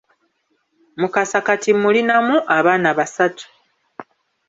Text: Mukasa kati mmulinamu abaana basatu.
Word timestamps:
Mukasa 0.99 1.39
kati 1.47 1.69
mmulinamu 1.75 2.35
abaana 2.57 2.89
basatu. 2.97 3.45